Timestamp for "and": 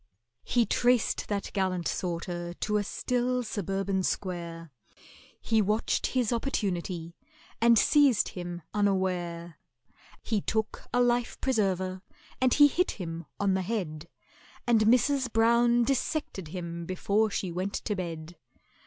7.61-7.77, 12.41-12.51, 14.65-14.79